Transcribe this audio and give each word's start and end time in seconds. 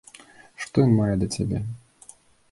Што 0.63 0.85
ён 0.85 0.95
мае 0.99 1.15
да 1.23 1.27
цябе? 1.35 1.59